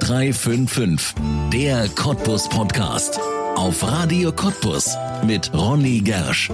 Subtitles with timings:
[0.00, 1.14] 0355,
[1.52, 3.20] der Cottbus Podcast.
[3.54, 6.50] Auf Radio Cottbus mit Ronny Gersch.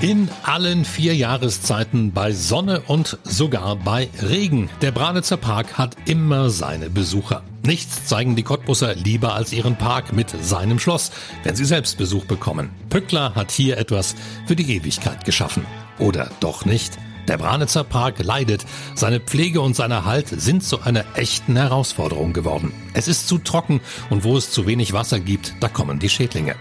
[0.00, 4.70] In allen vier Jahreszeiten bei Sonne und sogar bei Regen.
[4.80, 7.42] Der Branitzer Park hat immer seine Besucher.
[7.64, 11.10] Nichts zeigen die Cottbusser lieber als ihren Park mit seinem Schloss,
[11.42, 12.70] wenn sie selbst Besuch bekommen.
[12.90, 14.14] Pückler hat hier etwas
[14.46, 15.66] für die Ewigkeit geschaffen.
[15.98, 16.96] Oder doch nicht?
[17.30, 18.66] Der Branitzer Park leidet.
[18.96, 22.72] Seine Pflege und sein Erhalt sind zu einer echten Herausforderung geworden.
[22.92, 23.80] Es ist zu trocken
[24.10, 26.56] und wo es zu wenig Wasser gibt, da kommen die Schädlinge.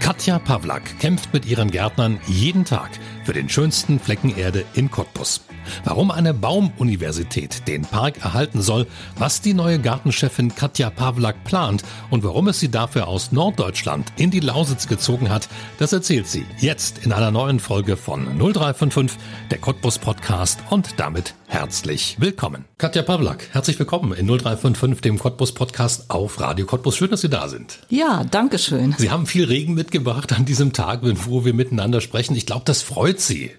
[0.00, 2.92] Katja Pawlak kämpft mit ihren Gärtnern jeden Tag
[3.24, 5.42] für den schönsten Flecken Erde in Cottbus.
[5.84, 8.86] Warum eine Baumuniversität den Park erhalten soll,
[9.18, 14.30] was die neue Gartenchefin Katja Pawlak plant und warum es sie dafür aus Norddeutschland in
[14.30, 15.48] die Lausitz gezogen hat,
[15.78, 19.18] das erzählt sie jetzt in einer neuen Folge von 0355,
[19.50, 22.64] der Cottbus Podcast und damit herzlich willkommen.
[22.78, 26.96] Katja Pawlak, herzlich willkommen in 0355, dem Cottbus Podcast auf Radio Cottbus.
[26.96, 27.78] Schön, dass Sie da sind.
[27.88, 28.94] Ja, danke schön.
[28.98, 32.36] Sie haben viel Regen mitgebracht an diesem Tag, wo wir miteinander sprechen.
[32.36, 33.52] Ich glaube, das freut Sie.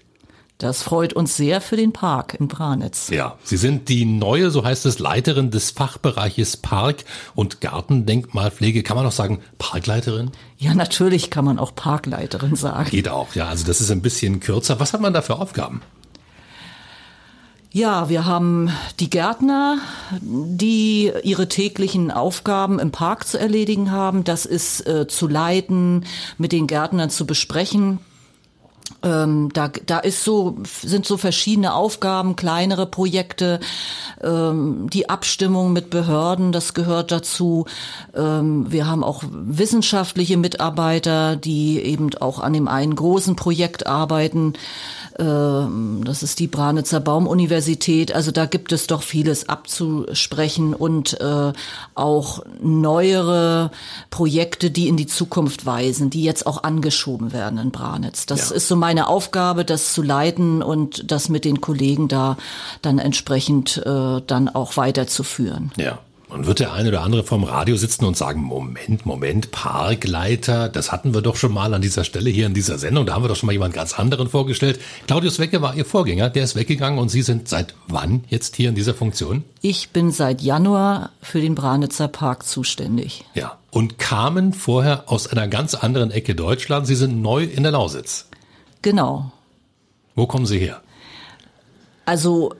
[0.58, 3.10] Das freut uns sehr für den Park in Branitz.
[3.10, 7.04] Ja, Sie sind die neue, so heißt es, Leiterin des Fachbereiches Park-
[7.36, 8.82] und Gartendenkmalpflege.
[8.82, 10.32] Kann man auch sagen Parkleiterin?
[10.58, 12.90] Ja, natürlich kann man auch Parkleiterin sagen.
[12.90, 13.46] Geht auch, ja.
[13.46, 14.80] Also das ist ein bisschen kürzer.
[14.80, 15.80] Was hat man da für Aufgaben?
[17.70, 19.78] Ja, wir haben die Gärtner,
[20.20, 24.24] die ihre täglichen Aufgaben im Park zu erledigen haben.
[24.24, 26.04] Das ist äh, zu leiten,
[26.36, 28.00] mit den Gärtnern zu besprechen.
[29.02, 33.60] Ähm, da, da ist so, sind so verschiedene Aufgaben, kleinere Projekte,
[34.22, 37.66] ähm, die Abstimmung mit Behörden, das gehört dazu.
[38.14, 44.54] Ähm, wir haben auch wissenschaftliche Mitarbeiter, die eben auch an dem einen großen Projekt arbeiten.
[45.18, 48.14] Ähm, das ist die Branitzer Baumuniversität.
[48.14, 51.52] Also da gibt es doch vieles abzusprechen und äh,
[51.94, 53.70] auch neuere
[54.10, 58.26] Projekte, die in die Zukunft weisen, die jetzt auch angeschoben werden in Branitz.
[58.26, 58.56] Das ja.
[58.56, 62.36] ist so meine Aufgabe, das zu leiten und das mit den Kollegen da
[62.82, 65.72] dann entsprechend äh, dann auch weiterzuführen.
[65.76, 65.98] Ja.
[66.28, 70.92] Und wird der eine oder andere vom Radio sitzen und sagen, Moment, Moment, Parkleiter, das
[70.92, 73.28] hatten wir doch schon mal an dieser Stelle hier in dieser Sendung, da haben wir
[73.28, 74.78] doch schon mal jemand ganz anderen vorgestellt.
[75.06, 78.68] Claudius Wecke war Ihr Vorgänger, der ist weggegangen und Sie sind seit wann jetzt hier
[78.68, 79.42] in dieser Funktion?
[79.62, 83.24] Ich bin seit Januar für den Branitzer Park zuständig.
[83.32, 86.88] Ja, und kamen vorher aus einer ganz anderen Ecke Deutschlands.
[86.88, 88.26] Sie sind neu in der Lausitz.
[88.82, 89.32] Genau.
[90.14, 90.82] Wo kommen Sie her?
[92.04, 92.54] Also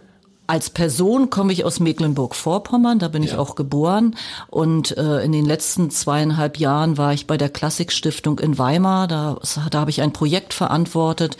[0.48, 3.32] als Person komme ich aus Mecklenburg-Vorpommern, da bin ja.
[3.32, 4.16] ich auch geboren.
[4.48, 9.08] Und äh, in den letzten zweieinhalb Jahren war ich bei der Klassikstiftung in Weimar.
[9.08, 9.38] Da,
[9.70, 11.36] da habe ich ein Projekt verantwortet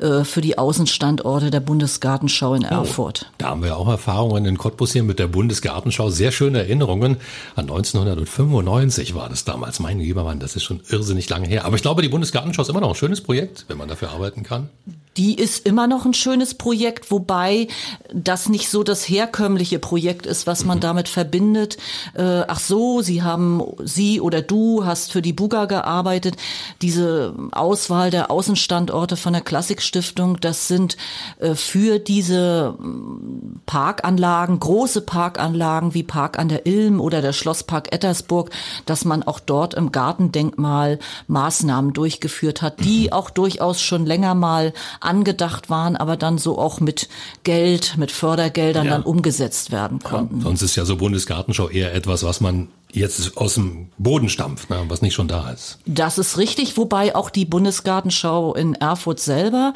[0.00, 3.26] äh, für die Außenstandorte der Bundesgartenschau in oh, Erfurt.
[3.28, 6.10] Oh, da haben wir auch Erfahrungen in Cottbus hier mit der Bundesgartenschau.
[6.10, 7.18] Sehr schöne Erinnerungen.
[7.54, 9.78] An 1995 war das damals.
[9.78, 11.64] Mein lieber Mann, das ist schon irrsinnig lange her.
[11.64, 14.42] Aber ich glaube, die Bundesgartenschau ist immer noch ein schönes Projekt, wenn man dafür arbeiten
[14.42, 14.68] kann.
[15.18, 17.66] Die ist immer noch ein schönes Projekt, wobei
[18.14, 20.82] das nicht so das herkömmliche Projekt ist, was man mhm.
[20.82, 21.76] damit verbindet.
[22.14, 26.36] Äh, ach so, Sie haben, Sie oder du hast für die Buga gearbeitet.
[26.82, 30.96] Diese Auswahl der Außenstandorte von der Klassikstiftung, das sind
[31.40, 37.92] äh, für diese mm, Parkanlagen, große Parkanlagen wie Park an der Ilm oder der Schlosspark
[37.92, 38.50] Ettersburg,
[38.86, 43.12] dass man auch dort im Gartendenkmal Maßnahmen durchgeführt hat, die mhm.
[43.14, 44.72] auch durchaus schon länger mal
[45.08, 47.08] angedacht waren, aber dann so auch mit
[47.42, 48.92] Geld, mit Fördergeldern ja.
[48.92, 50.38] dann umgesetzt werden konnten.
[50.38, 54.70] Ja, sonst ist ja so Bundesgartenschau eher etwas, was man jetzt aus dem Boden stampft,
[54.70, 55.78] ne, was nicht schon da ist.
[55.86, 59.74] Das ist richtig, wobei auch die Bundesgartenschau in Erfurt selber,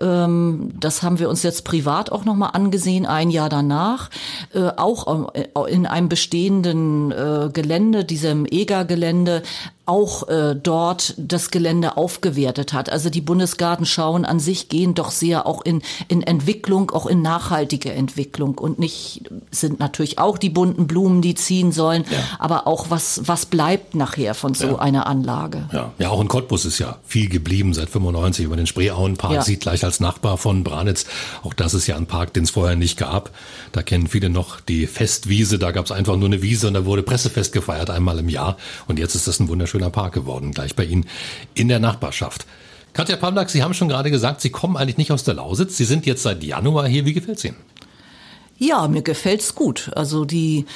[0.00, 4.10] ähm, das haben wir uns jetzt privat auch nochmal angesehen, ein Jahr danach,
[4.54, 9.42] äh, auch äh, in einem bestehenden äh, Gelände, diesem EGA-Gelände,
[9.88, 12.90] auch äh, dort das Gelände aufgewertet hat.
[12.90, 17.92] Also die Bundesgartenschauen an sich gehen doch sehr auch in, in Entwicklung, auch in nachhaltige
[17.92, 22.18] Entwicklung und nicht sind natürlich auch die bunten Blumen, die ziehen sollen, ja.
[22.48, 24.78] Aber auch was, was bleibt nachher von so ja.
[24.78, 25.68] einer Anlage.
[25.72, 25.92] Ja.
[25.98, 29.42] ja, auch in Cottbus ist ja viel geblieben seit 95 über den Spreeauenpark, ja.
[29.42, 31.06] sieht gleich als Nachbar von Branitz.
[31.42, 33.30] Auch das ist ja ein Park, den es vorher nicht gab.
[33.72, 36.84] Da kennen viele noch die Festwiese, da gab es einfach nur eine Wiese und da
[36.84, 38.56] wurde Pressefest gefeiert einmal im Jahr.
[38.86, 41.06] Und jetzt ist das ein wunderschöner schöner Park geworden, gleich bei Ihnen
[41.54, 42.46] in der Nachbarschaft.
[42.94, 45.76] Katja Pawlak, Sie haben schon gerade gesagt, Sie kommen eigentlich nicht aus der Lausitz.
[45.76, 47.04] Sie sind jetzt seit Januar hier.
[47.04, 47.56] Wie gefällt es Ihnen?
[48.58, 49.90] Ja, mir gefällt's gut.
[49.94, 50.66] Also die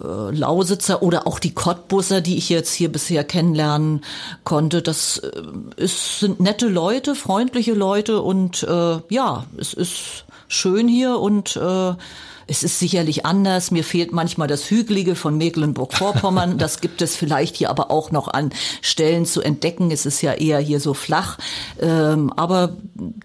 [0.00, 4.04] äh, Lausitzer oder auch die Cottbusser, die ich jetzt hier bisher kennenlernen
[4.44, 5.42] konnte, das äh,
[5.76, 11.94] ist, sind nette Leute, freundliche Leute und äh, ja, es ist schön hier und äh,
[12.46, 13.70] es ist sicherlich anders.
[13.70, 16.58] Mir fehlt manchmal das Hügelige von Mecklenburg-Vorpommern.
[16.62, 18.50] Das gibt es vielleicht hier aber auch noch an
[18.82, 19.90] Stellen zu entdecken.
[19.90, 21.38] Es ist ja eher hier so flach.
[21.80, 22.76] Ähm, aber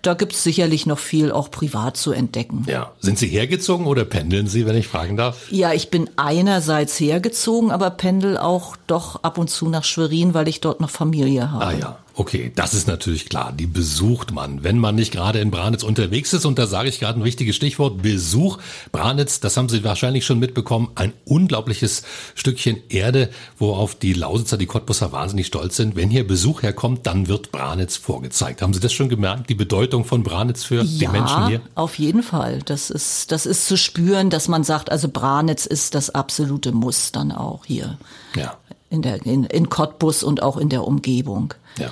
[0.01, 2.65] da gibt es sicherlich noch viel auch privat zu entdecken.
[2.67, 2.93] Ja.
[2.99, 5.51] Sind Sie hergezogen oder pendeln Sie, wenn ich fragen darf?
[5.51, 10.47] Ja, ich bin einerseits hergezogen, aber pendel auch doch ab und zu nach Schwerin, weil
[10.47, 11.65] ich dort noch Familie habe.
[11.65, 11.99] Ah ja.
[12.19, 13.53] Okay, das ist natürlich klar.
[13.55, 16.45] Die besucht man, wenn man nicht gerade in Branitz unterwegs ist.
[16.45, 18.57] Und da sage ich gerade ein wichtiges Stichwort, Besuch.
[18.91, 22.01] Branitz, das haben Sie wahrscheinlich schon mitbekommen, ein unglaubliches
[22.33, 23.29] Stückchen Erde,
[23.59, 25.95] worauf die Lausitzer, die Cottbusser wahnsinnig stolz sind.
[25.95, 28.63] Wenn hier Besuch herkommt, dann wird Branitz vorgezeigt.
[28.63, 31.61] Haben Sie das schon gemerkt, die Bedeutung von Branitz für ja, die Menschen hier?
[31.75, 32.63] auf jeden Fall.
[32.65, 37.11] Das ist, das ist zu spüren, dass man sagt, also Branitz ist das absolute Muss
[37.11, 37.99] dann auch hier.
[38.35, 38.57] Ja.
[38.89, 41.53] In der, in, in Cottbus und auch in der Umgebung.
[41.77, 41.91] Ja.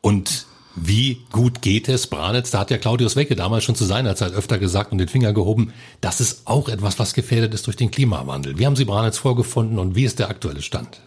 [0.00, 2.50] Und wie gut geht es Branitz?
[2.50, 5.32] Da hat ja Claudius Wecke damals schon zu seiner Zeit öfter gesagt und den Finger
[5.32, 5.72] gehoben.
[6.00, 8.58] Das ist auch etwas, was gefährdet ist durch den Klimawandel.
[8.58, 11.00] Wie haben Sie Branitz vorgefunden und wie ist der aktuelle Stand?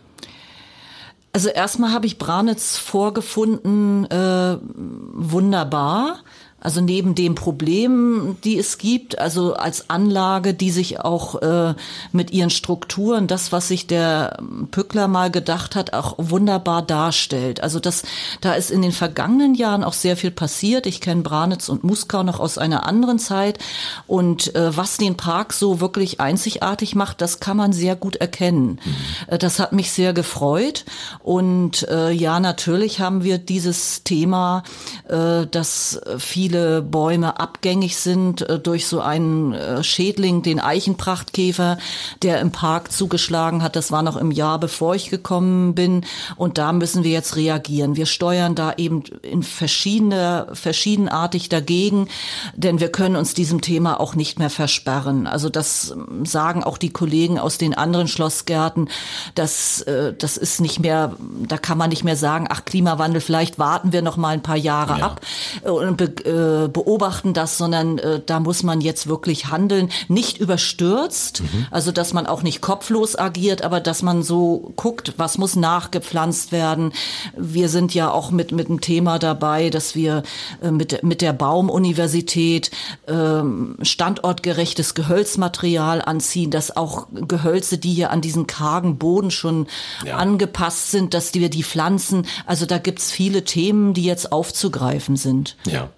[1.32, 6.20] Also erstmal habe ich Branitz vorgefunden, äh, wunderbar.
[6.64, 11.76] Also neben dem Problem, die es gibt, also als Anlage, die sich auch äh,
[12.14, 14.38] mit ihren Strukturen, das, was sich der
[14.72, 17.62] Pückler mal gedacht hat, auch wunderbar darstellt.
[17.62, 18.04] Also das,
[18.40, 20.86] da ist in den vergangenen Jahren auch sehr viel passiert.
[20.86, 23.60] Ich kenne Branitz und Muskau noch aus einer anderen Zeit.
[24.08, 28.80] Und äh, was den Park so wirklich einzigartig macht, das kann man sehr gut erkennen.
[28.84, 29.38] Mhm.
[29.40, 30.86] das hat mich sehr gefreut.
[31.20, 34.64] Und äh, ja, natürlich haben wir dieses Thema,
[35.10, 41.80] äh, dass viele viele Bäume abgängig sind äh, durch so einen äh, Schädling, den Eichenprachtkäfer,
[42.22, 43.76] der im Park zugeschlagen hat.
[43.76, 46.06] Das war noch im Jahr, bevor ich gekommen bin.
[46.36, 47.96] Und da müssen wir jetzt reagieren.
[47.96, 52.08] Wir steuern da eben in verschiedene, verschiedenartig dagegen,
[52.56, 55.26] denn wir können uns diesem Thema auch nicht mehr versperren.
[55.26, 58.90] Also das ähm, sagen auch die Kollegen aus den anderen Schlossgärten,
[59.34, 61.14] dass äh, das ist nicht mehr,
[61.48, 64.56] da kann man nicht mehr sagen, ach Klimawandel, vielleicht warten wir noch mal ein paar
[64.56, 65.06] Jahre ja.
[65.06, 65.22] ab
[65.64, 66.04] und
[66.44, 71.68] äh, beobachten das, sondern äh, da muss man jetzt wirklich handeln, nicht überstürzt, mhm.
[71.72, 76.52] also dass man auch nicht kopflos agiert, aber dass man so guckt, was muss nachgepflanzt
[76.52, 76.94] werden.
[77.38, 80.24] Wir sind ja auch mit mit dem Thema dabei, dass wir
[80.62, 82.72] äh, mit mit der Baumuniversität
[83.06, 83.44] äh,
[83.82, 89.68] standortgerechtes Gehölzmaterial anziehen, dass auch Gehölze, die hier an diesen kargen Boden schon
[90.06, 90.18] ja.
[90.18, 95.56] angepasst sind, dass wir die Pflanzen, also da gibt's viele Themen, die jetzt aufzugreifen sind.
[95.66, 95.90] Ja.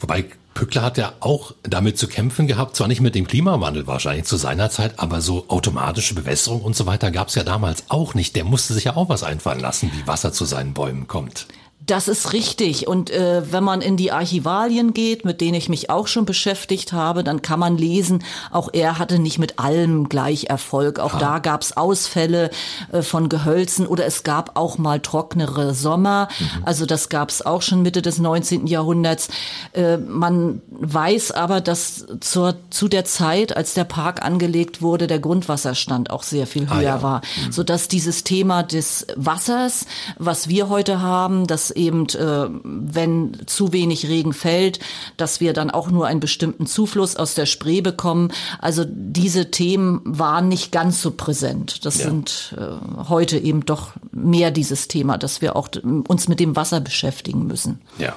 [0.00, 4.24] Wobei Pückler hat ja auch damit zu kämpfen gehabt, zwar nicht mit dem Klimawandel wahrscheinlich
[4.24, 8.14] zu seiner Zeit, aber so automatische Bewässerung und so weiter gab es ja damals auch
[8.14, 8.36] nicht.
[8.36, 11.48] Der musste sich ja auch was einfallen lassen, wie Wasser zu seinen Bäumen kommt.
[11.86, 12.86] Das ist richtig.
[12.88, 16.92] Und äh, wenn man in die Archivalien geht, mit denen ich mich auch schon beschäftigt
[16.92, 20.98] habe, dann kann man lesen, auch er hatte nicht mit allem gleich Erfolg.
[20.98, 21.18] Auch ah.
[21.18, 22.50] da gab es Ausfälle
[22.92, 26.28] äh, von Gehölzen oder es gab auch mal trocknere Sommer.
[26.38, 26.64] Mhm.
[26.64, 28.66] Also das gab es auch schon Mitte des 19.
[28.66, 29.28] Jahrhunderts.
[29.72, 35.18] Äh, man weiß aber, dass zur, zu der Zeit, als der Park angelegt wurde, der
[35.18, 37.02] Grundwasserstand auch sehr viel ah höher ah, ja.
[37.02, 37.20] war.
[37.46, 37.52] Mhm.
[37.52, 39.86] Sodass dieses Thema des Wassers,
[40.18, 44.80] was wir heute haben, das eben, äh, wenn zu wenig Regen fällt,
[45.16, 48.32] dass wir dann auch nur einen bestimmten Zufluss aus der Spree bekommen.
[48.58, 51.84] Also diese Themen waren nicht ganz so präsent.
[51.84, 52.04] Das ja.
[52.04, 55.68] sind äh, heute eben doch mehr dieses Thema, dass wir auch
[56.08, 57.80] uns mit dem Wasser beschäftigen müssen.
[57.98, 58.14] Ja.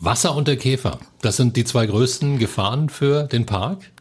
[0.00, 3.92] Wasser und der Käfer, das sind die zwei größten Gefahren für den Park?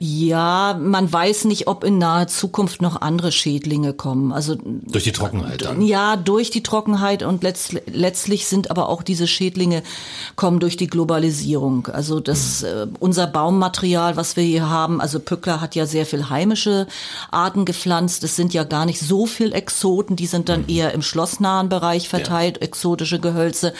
[0.00, 4.32] Ja, man weiß nicht, ob in naher Zukunft noch andere Schädlinge kommen.
[4.32, 5.80] Also durch die Trockenheit dann.
[5.82, 9.84] Ja, durch die Trockenheit und letzt, letztlich sind aber auch diese Schädlinge
[10.34, 11.86] kommen durch die Globalisierung.
[11.86, 12.68] Also das mhm.
[12.68, 16.88] äh, unser Baummaterial, was wir hier haben, also Pückler hat ja sehr viel heimische
[17.30, 18.24] Arten gepflanzt.
[18.24, 20.70] Es sind ja gar nicht so viel Exoten, die sind dann mhm.
[20.70, 22.62] eher im schlossnahen Bereich verteilt, ja.
[22.64, 23.72] exotische Gehölze.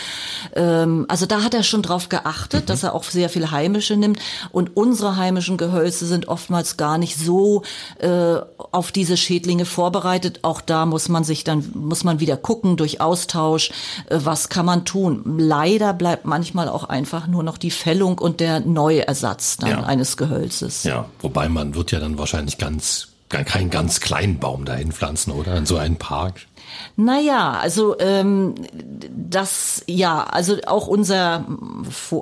[0.54, 2.66] Ähm, also da hat er schon drauf geachtet, mhm.
[2.66, 4.20] dass er auch sehr viel heimische nimmt
[4.52, 7.62] und unsere heimischen Gehölze sind oftmals gar nicht so
[7.98, 8.36] äh,
[8.72, 10.40] auf diese Schädlinge vorbereitet.
[10.42, 13.70] Auch da muss man sich dann, muss man wieder gucken durch Austausch,
[14.08, 15.38] äh, was kann man tun.
[15.38, 19.82] Leider bleibt manchmal auch einfach nur noch die Fällung und der neue Ersatz dann ja.
[19.82, 20.84] eines Gehölzes.
[20.84, 25.56] Ja, wobei man wird ja dann wahrscheinlich ganz keinen ganz kleinen Baum dahin pflanzen, oder?
[25.56, 26.46] In so einen Park.
[26.96, 28.54] Naja, also ähm,
[29.08, 31.44] das ja, also auch unser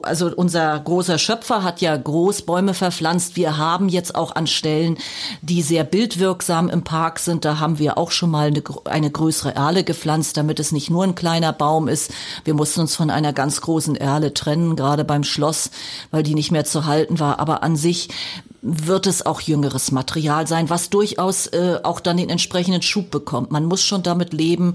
[0.02, 3.36] also unser großer Schöpfer hat ja Großbäume verpflanzt.
[3.36, 4.96] Wir haben jetzt auch an Stellen,
[5.42, 9.54] die sehr bildwirksam im Park sind, da haben wir auch schon mal eine, eine größere
[9.54, 12.12] Erle gepflanzt, damit es nicht nur ein kleiner Baum ist.
[12.44, 15.70] Wir mussten uns von einer ganz großen Erle trennen, gerade beim Schloss,
[16.10, 17.38] weil die nicht mehr zu halten war.
[17.38, 18.08] Aber an sich
[18.62, 23.50] wird es auch jüngeres Material sein, was durchaus äh, auch dann den entsprechenden Schub bekommt.
[23.50, 24.74] Man muss schon damit leben,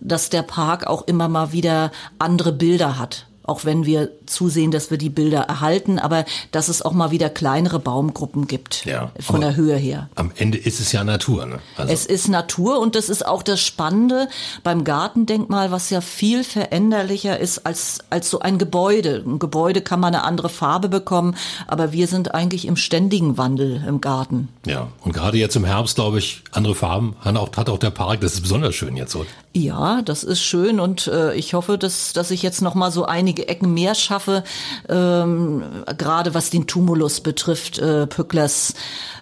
[0.00, 4.90] dass der Park auch immer mal wieder andere Bilder hat auch wenn wir zusehen, dass
[4.90, 9.40] wir die Bilder erhalten, aber dass es auch mal wieder kleinere Baumgruppen gibt ja, von
[9.40, 10.08] der Höhe her.
[10.14, 11.46] Am Ende ist es ja Natur.
[11.46, 11.60] Ne?
[11.76, 11.92] Also.
[11.92, 14.28] Es ist Natur und das ist auch das Spannende
[14.62, 19.22] beim Gartendenkmal, was ja viel veränderlicher ist als, als so ein Gebäude.
[19.26, 21.36] Ein Gebäude kann man eine andere Farbe bekommen,
[21.66, 24.48] aber wir sind eigentlich im ständigen Wandel im Garten.
[24.66, 27.90] Ja, und gerade jetzt im Herbst, glaube ich, andere Farben hat auch, hat auch der
[27.90, 28.20] Park.
[28.20, 29.24] Das ist besonders schön jetzt so.
[29.52, 33.06] Ja, das ist schön und äh, ich hoffe, dass, dass ich jetzt noch mal so
[33.06, 34.44] einige Ecken mehr schaffe,
[34.88, 35.62] ähm,
[35.98, 38.74] gerade was den Tumulus betrifft, äh, Pücklers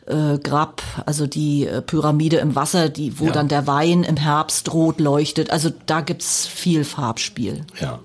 [0.07, 3.33] äh, Grab, also die äh, Pyramide im Wasser, die wo ja.
[3.33, 5.51] dann der Wein im Herbst rot leuchtet.
[5.51, 7.65] Also da gibt's viel Farbspiel.
[7.81, 8.01] Ja.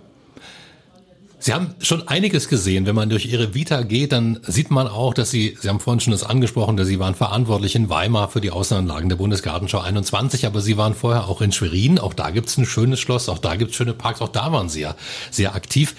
[1.41, 2.85] Sie haben schon einiges gesehen.
[2.85, 6.01] Wenn man durch Ihre Vita geht, dann sieht man auch, dass Sie, Sie haben vorhin
[6.01, 10.45] schon das angesprochen, dass Sie waren verantwortlich in Weimar für die Außenanlagen der Bundesgartenschau 21,
[10.45, 11.97] aber Sie waren vorher auch in Schwerin.
[11.97, 14.81] Auch da gibt's ein schönes Schloss, auch da gibt's schöne Parks, auch da waren Sie
[14.81, 14.95] ja
[15.31, 15.95] sehr aktiv.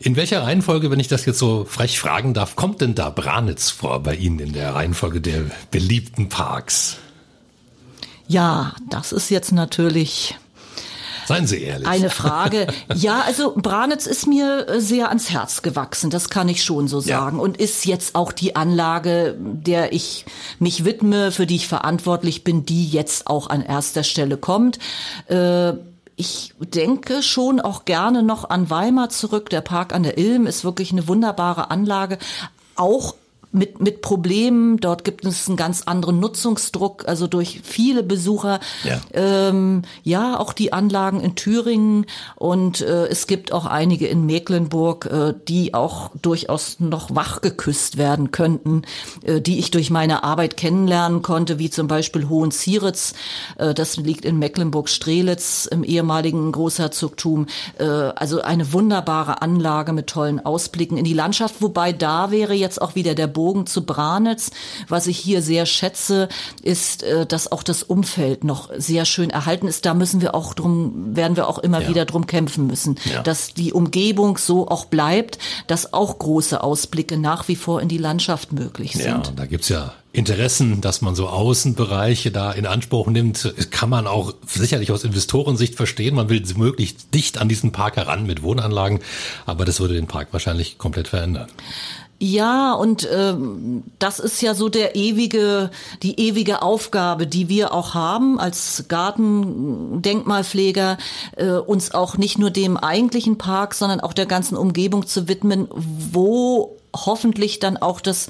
[0.00, 3.68] In welcher Reihenfolge, wenn ich das jetzt so frech fragen darf, kommt denn da Branitz
[3.68, 6.96] vor bei Ihnen in der Reihenfolge der beliebten Parks?
[8.26, 10.36] Ja, das ist jetzt natürlich
[11.28, 11.86] Seien Sie ehrlich.
[11.86, 12.66] Eine Frage.
[12.94, 17.00] Ja, also Branitz ist mir äh, sehr ans Herz gewachsen, das kann ich schon so
[17.00, 17.36] sagen.
[17.36, 17.42] Ja.
[17.42, 20.24] Und ist jetzt auch die Anlage, der ich
[20.58, 24.78] mich widme, für die ich verantwortlich bin, die jetzt auch an erster Stelle kommt.
[25.26, 25.74] Äh,
[26.16, 29.50] ich denke schon auch gerne noch an Weimar zurück.
[29.50, 32.18] Der Park an der Ilm ist wirklich eine wunderbare Anlage.
[32.74, 33.14] Auch
[33.52, 34.78] mit, mit Problemen.
[34.78, 38.60] Dort gibt es einen ganz anderen Nutzungsdruck, also durch viele Besucher.
[38.84, 44.26] Ja, ähm, ja auch die Anlagen in Thüringen und äh, es gibt auch einige in
[44.26, 48.82] Mecklenburg, äh, die auch durchaus noch wach geküsst werden könnten,
[49.22, 53.14] äh, die ich durch meine Arbeit kennenlernen konnte, wie zum Beispiel Hohenzieritz.
[53.56, 57.46] Äh, das liegt in Mecklenburg-Strelitz im ehemaligen Großherzogtum.
[57.78, 62.80] Äh, also eine wunderbare Anlage mit tollen Ausblicken in die Landschaft, wobei da wäre jetzt
[62.82, 64.50] auch wieder der Bogen zu Branitz.
[64.88, 66.28] Was ich hier sehr schätze,
[66.60, 69.86] ist, äh, dass auch das Umfeld noch sehr schön erhalten ist.
[69.86, 71.88] Da müssen wir auch drum, werden wir auch immer ja.
[71.88, 73.22] wieder drum kämpfen müssen, ja.
[73.22, 77.98] dass die Umgebung so auch bleibt, dass auch große Ausblicke nach wie vor in die
[77.98, 79.06] Landschaft möglich sind.
[79.28, 84.08] Ja, da gibt's ja Interessen, dass man so Außenbereiche da in Anspruch nimmt, kann man
[84.08, 86.16] auch sicherlich aus Investorensicht verstehen.
[86.16, 88.98] Man will möglichst dicht an diesen Park heran mit Wohnanlagen,
[89.46, 91.48] aber das würde den Park wahrscheinlich komplett verändern.
[92.20, 95.70] Ja, und ähm, das ist ja so der ewige,
[96.02, 100.98] die ewige Aufgabe, die wir auch haben als Gartendenkmalpfleger,
[101.36, 105.68] äh, uns auch nicht nur dem eigentlichen Park, sondern auch der ganzen Umgebung zu widmen,
[105.70, 108.28] wo hoffentlich dann auch das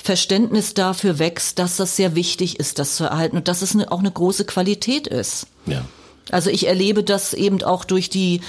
[0.00, 3.90] Verständnis dafür wächst, dass das sehr wichtig ist, das zu erhalten und dass es eine,
[3.90, 5.48] auch eine große Qualität ist.
[5.66, 5.84] Ja.
[6.30, 8.42] Also ich erlebe das eben auch durch die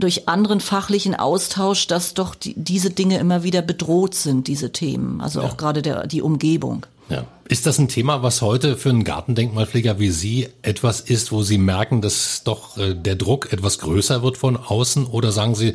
[0.00, 5.20] durch anderen fachlichen Austausch, dass doch die, diese Dinge immer wieder bedroht sind, diese Themen.
[5.20, 5.46] Also ja.
[5.46, 6.86] auch gerade der, die Umgebung.
[7.08, 7.24] Ja.
[7.48, 11.56] Ist das ein Thema, was heute für einen Gartendenkmalpfleger wie Sie etwas ist, wo Sie
[11.56, 15.06] merken, dass doch äh, der Druck etwas größer wird von außen?
[15.06, 15.74] Oder sagen Sie,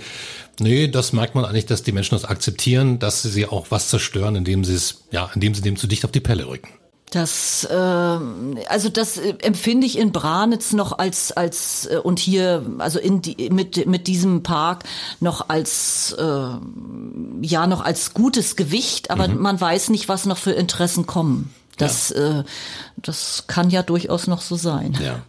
[0.60, 4.36] nee, das merkt man eigentlich, dass die Menschen das akzeptieren, dass sie auch was zerstören,
[4.36, 6.70] indem sie es, ja, indem sie dem zu dicht auf die Pelle rücken?
[7.14, 12.98] Das, äh, also das empfinde ich in Branitz noch als als äh, und hier also
[12.98, 14.86] in die, mit mit diesem Park
[15.20, 16.48] noch als äh,
[17.42, 19.40] ja noch als gutes Gewicht, aber mhm.
[19.40, 21.54] man weiß nicht, was noch für Interessen kommen.
[21.78, 22.42] Das, ja.
[22.42, 22.44] äh,
[22.98, 24.98] das kann ja durchaus noch so sein.
[25.04, 25.24] Ja.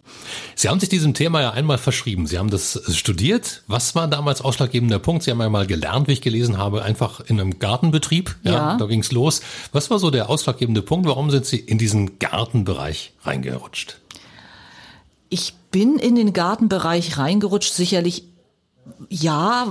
[0.54, 2.26] Sie haben sich diesem Thema ja einmal verschrieben.
[2.26, 3.62] Sie haben das studiert.
[3.66, 5.22] Was war damals ausschlaggebender Punkt?
[5.22, 8.36] Sie haben ja mal gelernt, wie ich gelesen habe, einfach in einem Gartenbetrieb.
[8.42, 8.76] Ja, ja.
[8.76, 9.40] da ging's los.
[9.72, 11.06] Was war so der ausschlaggebende Punkt?
[11.06, 13.98] Warum sind Sie in diesen Gartenbereich reingerutscht?
[15.30, 18.24] Ich bin in den Gartenbereich reingerutscht, sicherlich
[19.08, 19.66] Ja,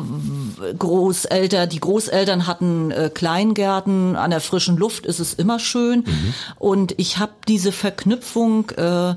[0.77, 5.99] Großeltern, die Großeltern hatten äh, Kleingärten, an der frischen Luft ist es immer schön.
[5.99, 6.33] Mhm.
[6.57, 9.15] Und ich habe diese Verknüpfung äh,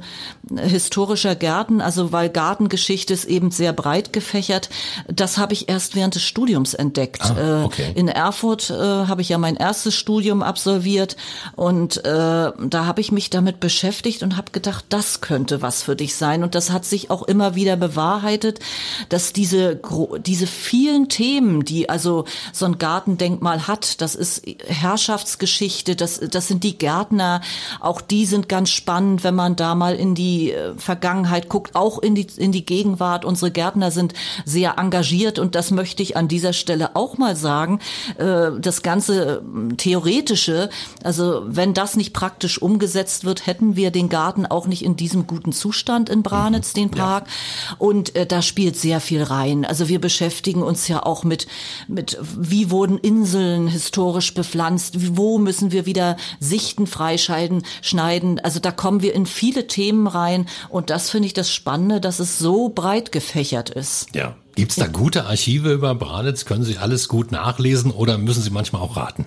[0.55, 4.69] historischer Gärten, also weil Gartengeschichte ist eben sehr breit gefächert,
[5.09, 7.23] das habe ich erst während des Studiums entdeckt.
[7.23, 7.93] Ah, äh, okay.
[7.95, 11.17] äh, in Erfurt äh, habe ich ja mein erstes Studium absolviert
[11.57, 15.97] und äh, da habe ich mich damit beschäftigt und habe gedacht, das könnte was für
[15.97, 16.43] dich sein.
[16.43, 18.61] Und das hat sich auch immer wieder bewahrheitet,
[19.09, 19.77] dass diese
[20.19, 26.65] diese vielen Themen, die also so ein Gartendenkmal hat, das ist Herrschaftsgeschichte, das, das sind
[26.65, 27.41] die Gärtner,
[27.81, 31.99] auch die sind ganz spannend, wenn man da mal in die äh, Vergangenheit guckt, auch
[31.99, 33.25] in die, in die Gegenwart.
[33.25, 34.15] Unsere Gärtner sind
[34.45, 37.81] sehr engagiert und das möchte ich an dieser Stelle auch mal sagen.
[38.19, 40.71] Äh, das ganze ähm, Theoretische,
[41.03, 45.27] also wenn das nicht praktisch umgesetzt wird, hätten wir den Garten auch nicht in diesem
[45.27, 47.27] guten Zustand in Branitz, den Park.
[47.27, 47.77] Ja.
[47.79, 49.65] Und äh, da spielt sehr viel rein.
[49.65, 51.47] Also wir beschäftigen uns ja auch mit,
[51.89, 58.41] mit wie wurden Inseln historisch bepflanzt, wo müssen wir wieder Sichten freischalten, schneiden.
[58.41, 62.19] Also da kommen wir in viele Themen rein und das finde ich das Spannende, dass
[62.19, 64.15] es so breit gefächert ist.
[64.15, 64.37] Ja.
[64.57, 66.47] Gibt's da gute Archive über Branitz?
[66.47, 69.27] Können Sie alles gut nachlesen oder müssen Sie manchmal auch raten?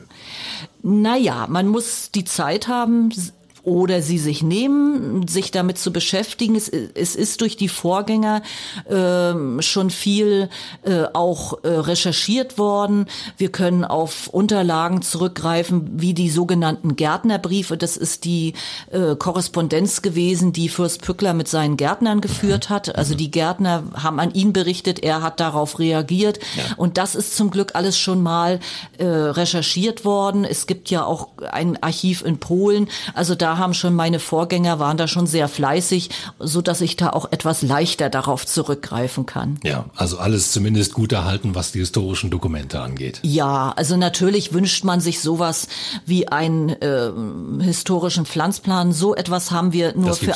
[0.82, 3.12] Naja, man muss die Zeit haben,
[3.64, 6.56] oder sie sich nehmen, sich damit zu beschäftigen.
[6.56, 8.42] Es, es ist durch die Vorgänger
[8.90, 10.50] äh, schon viel
[10.84, 13.08] äh, auch äh, recherchiert worden.
[13.38, 17.78] Wir können auf Unterlagen zurückgreifen, wie die sogenannten Gärtnerbriefe.
[17.78, 18.54] Das ist die
[18.92, 22.96] äh, Korrespondenz gewesen, die Fürst Pückler mit seinen Gärtnern geführt hat.
[22.96, 26.40] Also die Gärtner haben an ihn berichtet, er hat darauf reagiert.
[26.56, 26.64] Ja.
[26.78, 28.60] Und das ist zum Glück alles schon mal
[28.98, 30.46] äh, recherchiert worden.
[30.46, 32.90] Es gibt ja auch ein Archiv in Polen.
[33.14, 37.10] Also da haben schon meine Vorgänger waren da schon sehr fleißig, so dass ich da
[37.10, 39.60] auch etwas leichter darauf zurückgreifen kann.
[39.64, 43.20] Ja, also alles zumindest gut erhalten, was die historischen Dokumente angeht.
[43.24, 45.68] Ja, also natürlich wünscht man sich sowas
[46.06, 47.12] wie einen äh,
[47.64, 48.92] historischen Pflanzplan.
[48.92, 50.34] So etwas haben wir nur das für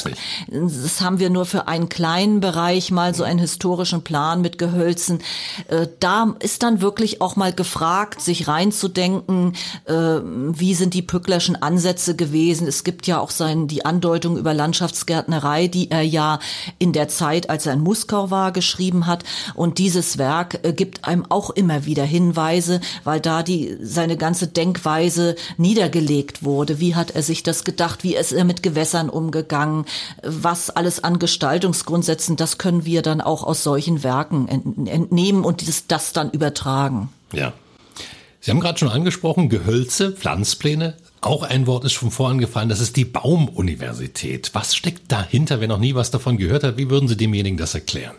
[0.47, 5.19] das haben wir nur für einen kleinen Bereich mal so einen historischen Plan mit Gehölzen.
[5.67, 9.53] Äh, da ist dann wirklich auch mal gefragt, sich reinzudenken,
[9.85, 12.67] äh, wie sind die Pücklerschen Ansätze gewesen.
[12.67, 16.39] Es gibt ja ja auch sein, die Andeutung über Landschaftsgärtnerei, die er ja
[16.79, 19.23] in der Zeit, als er in Muskau war, geschrieben hat.
[19.53, 24.47] Und dieses Werk äh, gibt einem auch immer wieder Hinweise, weil da die, seine ganze
[24.47, 26.79] Denkweise niedergelegt wurde.
[26.79, 28.03] Wie hat er sich das gedacht?
[28.03, 29.85] Wie ist er mit Gewässern umgegangen?
[30.23, 34.47] Was alles an Gestaltungsgrundsätzen, das können wir dann auch aus solchen Werken
[34.87, 37.09] entnehmen und das, das dann übertragen.
[37.31, 37.53] Ja.
[38.39, 40.95] Sie haben gerade schon angesprochen, Gehölze, Pflanzpläne.
[41.23, 44.49] Auch ein Wort ist schon vorhin gefallen, das ist die Baumuniversität.
[44.51, 46.75] Was steckt dahinter, wer noch nie was davon gehört hat?
[46.75, 48.15] Wie würden Sie demjenigen das erklären?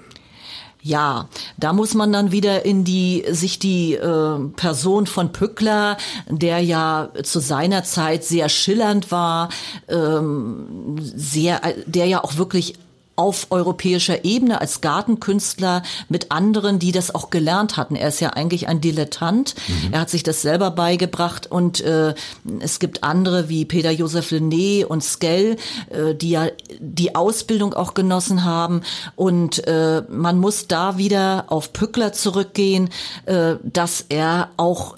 [0.80, 5.98] Ja, da muss man dann wieder in die sich die äh, Person von Pückler,
[6.28, 9.50] der ja zu seiner Zeit sehr schillernd war,
[9.88, 12.74] ähm, sehr, der ja auch wirklich
[13.16, 17.96] auf europäischer Ebene als Gartenkünstler mit anderen, die das auch gelernt hatten.
[17.96, 19.54] Er ist ja eigentlich ein Dilettant.
[19.68, 19.92] Mhm.
[19.92, 22.14] Er hat sich das selber beigebracht und äh,
[22.60, 25.56] es gibt andere wie Peter Josef Lené und Skell,
[25.90, 26.48] äh, die ja
[26.80, 28.82] die Ausbildung auch genossen haben.
[29.16, 32.90] Und äh, man muss da wieder auf Pückler zurückgehen,
[33.26, 34.96] äh, dass er auch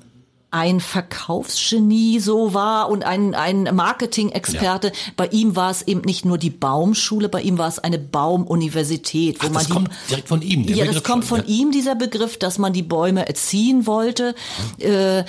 [0.56, 4.88] ein Verkaufsgenie so war und ein, ein Marketing-Experte.
[4.88, 4.92] Ja.
[5.14, 9.42] Bei ihm war es eben nicht nur die Baumschule, bei ihm war es eine Baumuniversität.
[9.42, 10.62] Wo Ach, man das die, kommt direkt von ihm.
[10.62, 11.44] ja, Begriff das kommt von ja.
[11.46, 14.34] ihm, dieser Begriff, dass man die Bäume erziehen wollte.
[14.78, 15.24] Äh,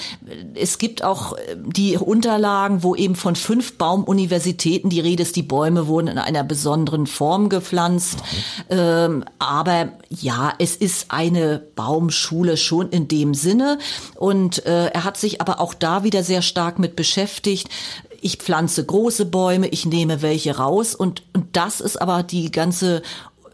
[0.56, 5.44] es gibt auch äh, die Unterlagen, wo eben von fünf Baumuniversitäten die Rede ist, die
[5.44, 8.20] Bäume wurden in einer besonderen Form gepflanzt.
[8.70, 8.78] Mhm.
[8.78, 13.78] Ähm, aber ja, es ist eine Baumschule schon in dem Sinne.
[14.16, 17.70] Und äh, er hat sich aber auch da wieder sehr stark mit beschäftigt.
[18.22, 23.02] Ich pflanze große Bäume, ich nehme welche raus und, und das ist aber die ganze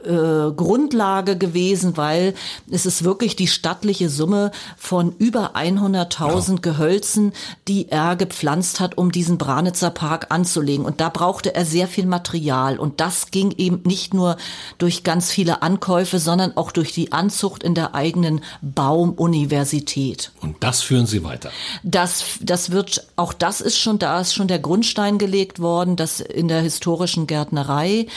[0.06, 2.34] äh, Grundlage gewesen, weil
[2.70, 6.58] es ist wirklich die stattliche Summe von über 100.000 ja.
[6.62, 7.34] Gehölzen,
[7.68, 10.86] die er gepflanzt hat, um diesen Branitzer Park anzulegen.
[10.86, 12.78] Und da brauchte er sehr viel Material.
[12.80, 14.38] Und das ging eben nicht nur
[14.78, 20.32] durch ganz viele Ankäufe, sondern auch durch die Anzucht in der eigenen Baumuniversität.
[20.42, 21.52] Und das führen Sie weiter?
[21.84, 26.20] Das, das wird, auch das ist schon, da ist schon der Grundstein gelegt worden, dass
[26.20, 28.08] in der historischen Gärtnerei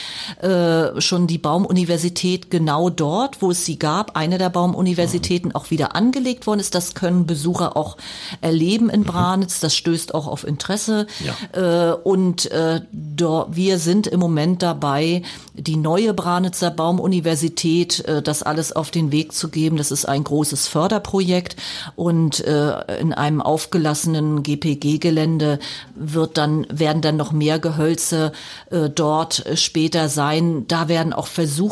[0.41, 5.69] äh, schon die Baumuniversität Baumuniversität genau dort, wo es sie gab, eine der Baumuniversitäten auch
[5.69, 6.73] wieder angelegt worden ist.
[6.73, 7.97] Das können Besucher auch
[8.41, 9.59] erleben in Branitz.
[9.59, 11.05] Das stößt auch auf Interesse.
[11.23, 11.91] Ja.
[11.91, 15.21] Äh, und äh, wir sind im Moment dabei,
[15.53, 19.77] die neue Branitzer Baumuniversität, äh, das alles auf den Weg zu geben.
[19.77, 21.57] Das ist ein großes Förderprojekt
[21.95, 25.59] und in einem aufgelassenen GPG-Gelände
[25.95, 28.31] wird dann werden dann noch mehr Gehölze
[28.95, 30.65] dort später sein.
[30.67, 31.66] Da werden auch Versuche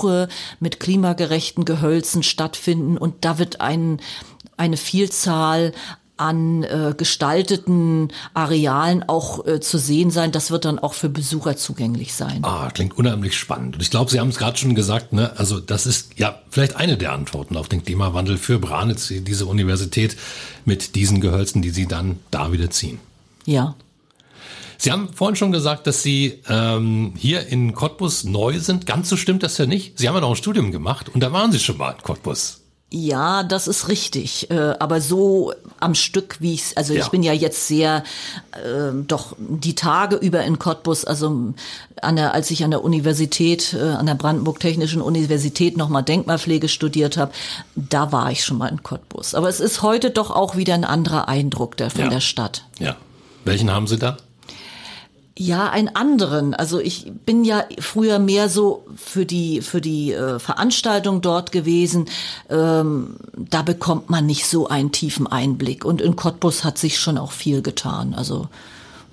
[0.59, 3.99] mit klimagerechten Gehölzen stattfinden und da wird ein,
[4.57, 5.73] eine Vielzahl
[6.17, 10.31] an äh, gestalteten Arealen auch äh, zu sehen sein.
[10.31, 12.43] Das wird dann auch für Besucher zugänglich sein.
[12.43, 13.75] Ah, klingt unheimlich spannend.
[13.75, 15.33] Und ich glaube, Sie haben es gerade schon gesagt, ne?
[15.37, 20.15] Also das ist ja vielleicht eine der Antworten auf den Klimawandel für Branitz, diese Universität
[20.63, 22.99] mit diesen Gehölzen, die Sie dann da wieder ziehen.
[23.45, 23.75] Ja.
[24.85, 28.85] Sie haben vorhin schon gesagt, dass Sie ähm, hier in Cottbus neu sind.
[28.85, 29.97] Ganz so stimmt das ja nicht.
[29.97, 32.61] Sie haben ja noch ein Studium gemacht und da waren Sie schon mal in Cottbus.
[32.91, 34.51] Ja, das ist richtig.
[34.51, 37.01] Äh, aber so am Stück, wie ich also ja.
[37.01, 38.03] ich bin ja jetzt sehr
[38.51, 41.55] äh, doch die Tage über in Cottbus, also
[41.99, 46.67] an der, als ich an der Universität, äh, an der Brandenburg Technischen Universität nochmal Denkmalpflege
[46.67, 47.31] studiert habe,
[47.75, 49.33] da war ich schon mal in Cottbus.
[49.33, 52.09] Aber es ist heute doch auch wieder ein anderer Eindruck der, von ja.
[52.09, 52.65] der Stadt.
[52.77, 52.95] Ja.
[53.45, 54.17] Welchen haben Sie da?
[55.37, 56.53] Ja, einen anderen.
[56.53, 62.07] Also ich bin ja früher mehr so für die für die äh, Veranstaltung dort gewesen.
[62.49, 65.83] Ähm, da bekommt man nicht so einen tiefen Einblick.
[65.83, 68.13] Und in Cottbus hat sich schon auch viel getan.
[68.13, 68.47] Also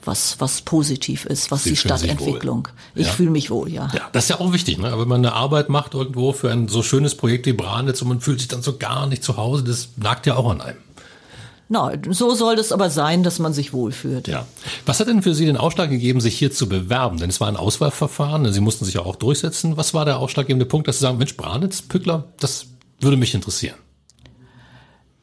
[0.04, 2.68] was was positiv ist, was Sie die Stadtentwicklung.
[2.94, 3.12] Ich ja.
[3.12, 3.90] fühle mich wohl, ja.
[3.92, 4.92] Ja, das ist ja auch wichtig, ne?
[4.92, 8.08] Aber wenn man eine Arbeit macht irgendwo für ein so schönes Projekt wie Branitz und
[8.08, 10.78] man fühlt sich dann so gar nicht zu Hause, das nagt ja auch an einem.
[11.72, 14.28] Na, so soll es aber sein, dass man sich wohlfühlt.
[14.28, 14.44] Ja.
[14.84, 17.16] Was hat denn für Sie den Ausschlag gegeben, sich hier zu bewerben?
[17.16, 19.78] Denn es war ein Auswahlverfahren, Sie mussten sich ja auch durchsetzen.
[19.78, 22.66] Was war der ausschlaggebende Punkt, dass Sie sagen, Mensch, Branitz, Pückler, das
[23.00, 23.76] würde mich interessieren?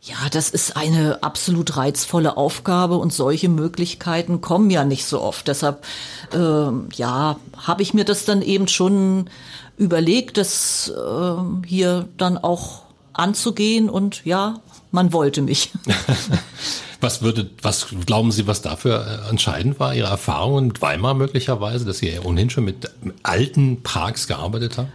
[0.02, 5.48] Ja, das ist eine absolut reizvolle Aufgabe und solche Möglichkeiten kommen ja nicht so oft.
[5.48, 5.86] Deshalb,
[6.34, 9.30] äh, ja, habe ich mir das dann eben schon
[9.78, 15.72] überlegt, das äh, hier dann auch anzugehen und ja, man wollte mich.
[17.02, 19.94] was würde, was glauben Sie, was dafür äh, entscheidend war?
[19.94, 22.92] Ihre Erfahrungen mit Weimar möglicherweise, dass Sie ohnehin schon mit
[23.24, 24.92] alten Parks gearbeitet haben?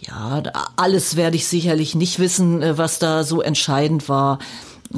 [0.00, 0.42] Ja,
[0.76, 4.38] alles werde ich sicherlich nicht wissen, äh, was da so entscheidend war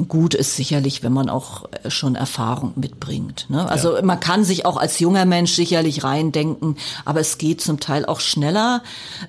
[0.07, 3.45] gut ist sicherlich, wenn man auch äh, schon Erfahrung mitbringt.
[3.49, 3.69] Ne?
[3.69, 4.01] Also ja.
[4.01, 8.19] man kann sich auch als junger Mensch sicherlich reindenken, aber es geht zum Teil auch
[8.19, 8.83] schneller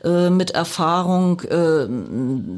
[0.05, 1.87] äh, mit Erfahrung, äh,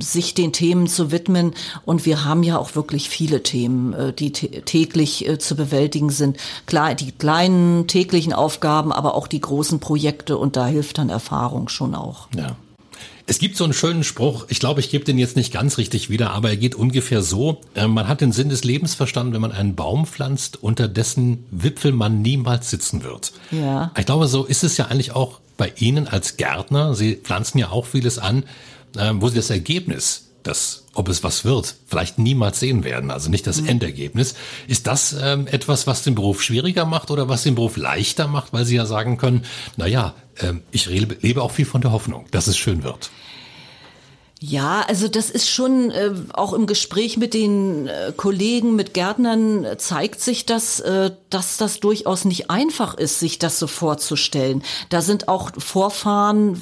[0.02, 1.54] sich den Themen zu widmen.
[1.84, 6.38] Und wir haben ja auch wirklich viele Themen, äh, die täglich äh, zu bewältigen sind.
[6.66, 11.68] Klar, die kleinen täglichen Aufgaben, aber auch die großen Projekte und da hilft dann Erfahrung
[11.68, 12.28] schon auch.
[12.34, 12.56] Ja.
[13.30, 16.08] Es gibt so einen schönen Spruch, ich glaube, ich gebe den jetzt nicht ganz richtig
[16.08, 17.60] wieder, aber er geht ungefähr so.
[17.74, 21.44] Äh, man hat den Sinn des Lebens verstanden, wenn man einen Baum pflanzt, unter dessen
[21.50, 23.32] Wipfel man niemals sitzen wird.
[23.50, 23.92] Ja.
[23.98, 26.94] Ich glaube, so ist es ja eigentlich auch bei Ihnen als Gärtner.
[26.94, 28.44] Sie pflanzen ja auch vieles an,
[28.96, 33.28] äh, wo Sie das Ergebnis das, ob es was wird, vielleicht niemals sehen werden, also
[33.28, 33.68] nicht das mhm.
[33.68, 34.34] Endergebnis.
[34.66, 38.52] Ist das ähm, etwas, was den Beruf schwieriger macht oder was den Beruf leichter macht,
[38.52, 39.44] weil Sie ja sagen können,
[39.76, 40.14] na ja,
[40.70, 43.10] ich lebe auch viel von der Hoffnung, dass es schön wird.
[44.40, 49.64] Ja, also das ist schon äh, auch im Gespräch mit den äh, Kollegen, mit Gärtnern
[49.64, 54.62] äh, zeigt sich das, äh, dass das durchaus nicht einfach ist, sich das so vorzustellen.
[54.90, 56.56] Da sind auch Vorfahren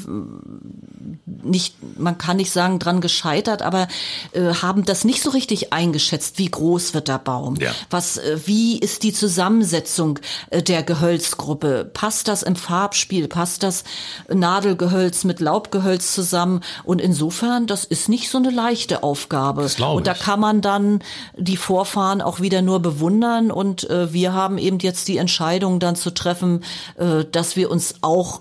[1.50, 3.88] nicht, man kann nicht sagen dran gescheitert, aber
[4.32, 6.38] äh, haben das nicht so richtig eingeschätzt.
[6.38, 7.56] Wie groß wird der Baum?
[7.56, 7.72] Ja.
[7.90, 10.18] Was, äh, wie ist die Zusammensetzung
[10.50, 11.90] äh, der Gehölzgruppe?
[11.92, 13.28] Passt das im Farbspiel?
[13.28, 13.84] Passt das
[14.32, 16.60] Nadelgehölz mit Laubgehölz zusammen?
[16.84, 19.62] Und insofern, das ist nicht so eine leichte Aufgabe.
[19.62, 21.00] Das und da kann man dann
[21.36, 23.50] die Vorfahren auch wieder nur bewundern.
[23.50, 26.64] Und äh, wir haben eben jetzt die Entscheidung dann zu treffen,
[26.96, 28.40] äh, dass wir uns auch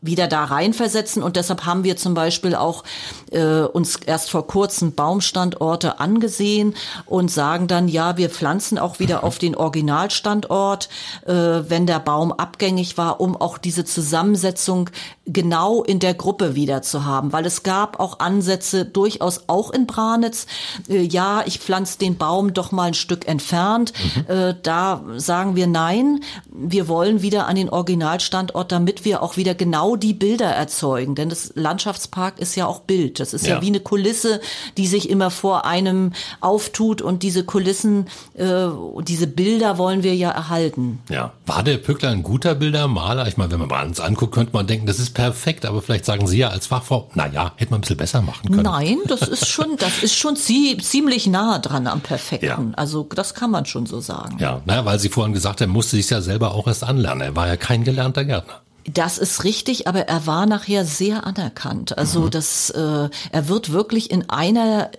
[0.00, 1.22] wieder da reinversetzen.
[1.22, 2.84] Und deshalb haben wir zum Beispiel auch
[3.32, 6.74] äh, uns erst vor kurzem Baumstandorte angesehen
[7.06, 10.88] und sagen dann, ja, wir pflanzen auch wieder auf den Originalstandort,
[11.26, 14.90] äh, wenn der Baum abgängig war, um auch diese Zusammensetzung
[15.26, 19.86] genau in der Gruppe wieder zu haben, weil es gab auch Ansätze durchaus auch in
[19.86, 20.46] Branitz,
[20.88, 24.34] äh, ja, ich pflanze den Baum doch mal ein Stück entfernt, mhm.
[24.34, 29.54] äh, da sagen wir nein, wir wollen wieder an den Originalstandort, damit wir auch wieder
[29.54, 33.20] genau genau die Bilder erzeugen, denn das Landschaftspark ist ja auch Bild.
[33.20, 34.40] Das ist ja, ja wie eine Kulisse,
[34.76, 38.66] die sich immer vor einem auftut und diese Kulissen, äh,
[39.02, 41.00] diese Bilder wollen wir ja erhalten.
[41.08, 43.26] Ja, war der Pückler ein guter Bildermaler?
[43.28, 46.04] Ich meine, wenn man mal uns anguckt, könnte man denken, das ist perfekt, aber vielleicht
[46.04, 48.62] sagen Sie ja als Fachfrau, na ja, hätte man ein bisschen besser machen können.
[48.62, 52.46] Nein, das ist schon, das ist schon ziemlich nah dran am Perfekten.
[52.46, 52.76] Ja.
[52.76, 54.36] Also das kann man schon so sagen.
[54.38, 57.22] Ja, naja, weil Sie vorhin gesagt haben, musste sich ja selber auch erst anlernen.
[57.22, 58.60] Er war ja kein gelernter Gärtner.
[58.92, 61.98] Das ist richtig, aber er war nachher sehr anerkannt.
[61.98, 62.30] Also mhm.
[62.30, 64.90] das, äh, er wird wirklich in einer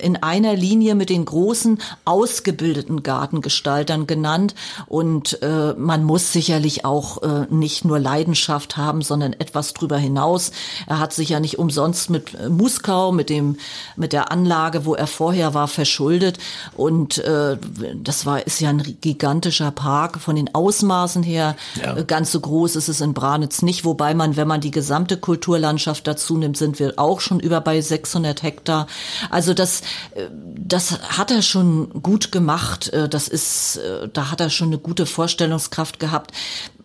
[0.00, 4.54] in einer Linie mit den großen ausgebildeten Gartengestaltern genannt
[4.86, 10.50] und äh, man muss sicherlich auch äh, nicht nur Leidenschaft haben, sondern etwas drüber hinaus.
[10.86, 13.56] Er hat sich ja nicht umsonst mit äh, Muskau, mit dem
[13.96, 16.38] mit der Anlage, wo er vorher war, verschuldet
[16.76, 17.56] und äh,
[18.02, 21.56] das war ist ja ein gigantischer Park von den Ausmaßen her.
[21.80, 21.96] Ja.
[21.96, 25.16] Äh, ganz so groß ist es in Branitz nicht, wobei man, wenn man die gesamte
[25.16, 28.88] Kulturlandschaft dazu nimmt, sind wir auch schon über bei 600 Hektar.
[29.30, 29.80] Also das das,
[30.14, 32.88] äh, das hat er schon gut gemacht.
[32.88, 36.32] Äh, das ist, äh, da hat er schon eine gute Vorstellungskraft gehabt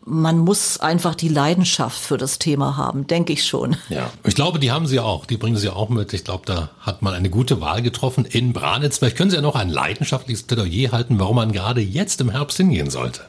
[0.06, 3.78] man muss einfach die Leidenschaft für das Thema haben, denke ich schon.
[3.88, 5.26] Ja, ich glaube, die haben Sie auch.
[5.26, 6.12] Die bringen Sie auch mit.
[6.12, 8.98] Ich glaube, da hat man eine gute Wahl getroffen in Branitz.
[8.98, 12.58] Vielleicht können Sie ja noch ein leidenschaftliches Plädoyer halten, warum man gerade jetzt im Herbst
[12.58, 13.22] hingehen sollte.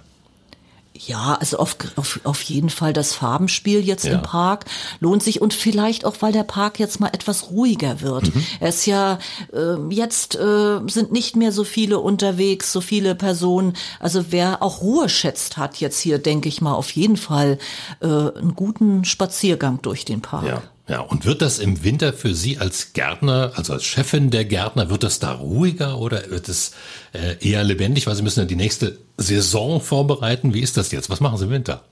[0.96, 4.12] Ja, also auf, auf, auf jeden Fall das Farbenspiel jetzt ja.
[4.12, 4.66] im Park
[5.00, 8.32] lohnt sich und vielleicht auch, weil der Park jetzt mal etwas ruhiger wird.
[8.32, 8.46] Mhm.
[8.60, 9.18] Er ist ja
[9.52, 13.72] äh, jetzt äh, sind nicht mehr so viele unterwegs, so viele Personen.
[13.98, 17.58] Also wer auch Ruhe schätzt, hat jetzt hier, denke ich mal, auf jeden Fall
[18.00, 20.46] äh, einen guten Spaziergang durch den Park.
[20.46, 20.62] Ja.
[20.86, 24.90] Ja, und wird das im Winter für Sie als Gärtner, also als Chefin der Gärtner,
[24.90, 26.72] wird das da ruhiger oder wird es
[27.14, 30.52] äh, eher lebendig, weil Sie müssen ja die nächste Saison vorbereiten?
[30.52, 31.08] Wie ist das jetzt?
[31.08, 31.84] Was machen Sie im Winter?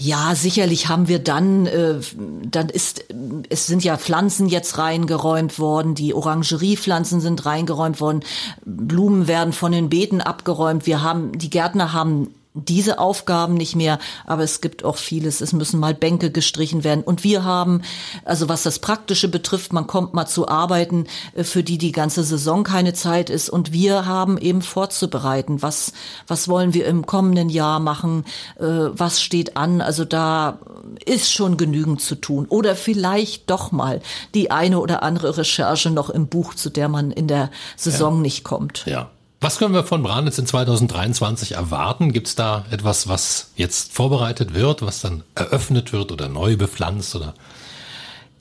[0.00, 2.00] Ja, sicherlich haben wir dann, äh,
[2.44, 3.04] dann ist,
[3.48, 8.22] es sind ja Pflanzen jetzt reingeräumt worden, die Orangeriepflanzen sind reingeräumt worden,
[8.64, 10.86] Blumen werden von den Beeten abgeräumt.
[10.86, 12.32] Wir haben, die Gärtner haben
[12.64, 15.40] diese Aufgaben nicht mehr, aber es gibt auch vieles.
[15.40, 17.02] Es müssen mal Bänke gestrichen werden.
[17.02, 17.82] Und wir haben,
[18.24, 22.24] also was das Praktische betrifft, man kommt mal zu arbeiten, äh, für die die ganze
[22.24, 23.50] Saison keine Zeit ist.
[23.50, 25.62] Und wir haben eben vorzubereiten.
[25.62, 25.92] Was,
[26.26, 28.24] was wollen wir im kommenden Jahr machen?
[28.58, 29.80] Äh, was steht an?
[29.80, 30.58] Also da
[31.04, 32.46] ist schon genügend zu tun.
[32.48, 34.00] Oder vielleicht doch mal
[34.34, 38.22] die eine oder andere Recherche noch im Buch, zu der man in der Saison ja.
[38.22, 38.84] nicht kommt.
[38.86, 39.10] Ja.
[39.40, 42.12] Was können wir von Branitz in 2023 erwarten?
[42.12, 47.14] Gibt es da etwas, was jetzt vorbereitet wird, was dann eröffnet wird oder neu bepflanzt
[47.14, 47.34] oder?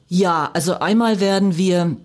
[0.10, 1.98] Ja, also einmal werden wir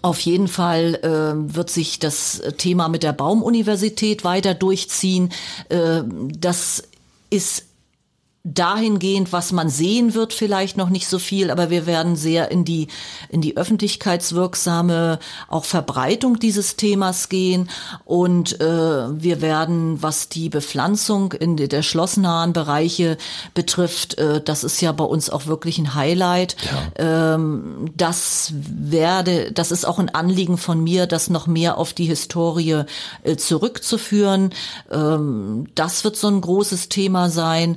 [0.00, 5.30] auf jeden Fall äh, wird sich das Thema mit der Baumuniversität weiter durchziehen.
[5.68, 6.82] Äh, das
[7.30, 7.66] ist
[8.44, 12.64] dahingehend, was man sehen wird, vielleicht noch nicht so viel, aber wir werden sehr in
[12.64, 12.88] die,
[13.28, 17.70] in die öffentlichkeitswirksame auch Verbreitung dieses Themas gehen
[18.04, 23.16] und äh, wir werden, was die Bepflanzung in der schlossnahen Bereiche
[23.54, 26.56] betrifft, äh, das ist ja bei uns auch wirklich ein Highlight.
[26.98, 27.34] Ja.
[27.34, 32.06] Ähm, das werde, das ist auch ein Anliegen von mir, das noch mehr auf die
[32.06, 32.82] Historie
[33.22, 34.50] äh, zurückzuführen.
[34.90, 37.76] Ähm, das wird so ein großes Thema sein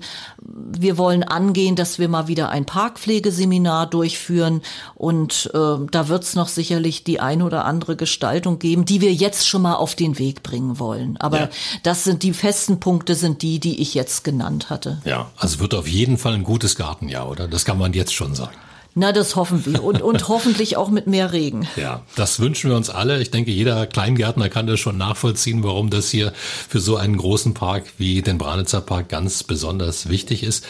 [0.56, 4.62] wir wollen angehen, dass wir mal wieder ein Parkpflegeseminar durchführen
[4.96, 9.14] und äh, da wird es noch sicherlich die ein oder andere Gestaltung geben, die wir
[9.14, 11.18] jetzt schon mal auf den Weg bringen wollen.
[11.18, 11.50] Aber ja.
[11.84, 15.02] das sind die festen Punkte, sind die, die ich jetzt genannt hatte.
[15.04, 17.50] Ja, also wird auf jeden Fall ein gutes Gartenjahr, oder?
[17.50, 18.56] Das kann man jetzt schon sagen.
[18.98, 19.84] Na, das hoffen wir.
[19.84, 21.68] Und, und hoffentlich auch mit mehr Regen.
[21.76, 23.22] Ja, das wünschen wir uns alle.
[23.22, 27.54] Ich denke, jeder Kleingärtner kann das schon nachvollziehen, warum das hier für so einen großen
[27.54, 30.66] Park wie den Branitzer Park ganz besonders wichtig ist.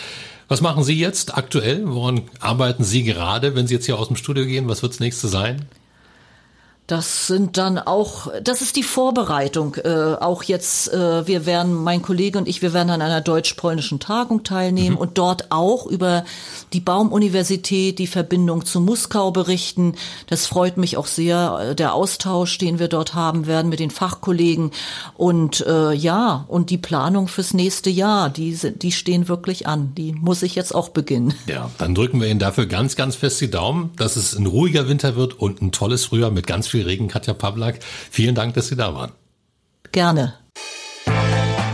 [0.48, 1.84] Was machen Sie jetzt aktuell?
[1.86, 4.68] Woran arbeiten Sie gerade, wenn Sie jetzt hier aus dem Studio gehen?
[4.68, 5.68] Was wird's nächste sein?
[6.88, 9.74] Das sind dann auch, das ist die Vorbereitung.
[9.84, 14.00] Äh, auch jetzt, äh, wir werden, mein Kollege und ich, wir werden an einer deutsch-polnischen
[14.00, 15.02] Tagung teilnehmen mhm.
[15.02, 16.26] und dort auch über
[16.74, 19.96] die Baumuniversität, die Verbindung zu Muskau berichten.
[20.28, 23.90] Das freut mich auch sehr, äh, der Austausch, den wir dort haben werden mit den
[23.90, 24.70] Fachkollegen.
[25.16, 29.94] Und äh, ja, und die Planung fürs nächste Jahr, die, die stehen wirklich an.
[29.96, 31.34] Die muss ich jetzt auch beginnen.
[31.48, 34.88] Ja, dann drücken wir Ihnen dafür ganz, ganz fest die Daumen, dass es ein ruhiger
[34.88, 37.80] Winter wird und ein tolles Frühjahr mit ganz viel Regen, Katja Pawlak.
[37.84, 39.12] Vielen Dank, dass Sie da waren.
[39.92, 40.45] Gerne.